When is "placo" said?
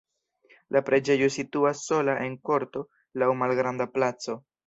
3.99-4.39